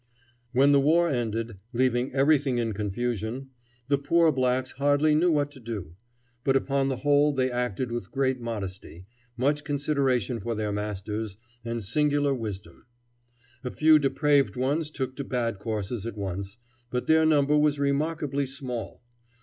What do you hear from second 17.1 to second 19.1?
number was remarkably small.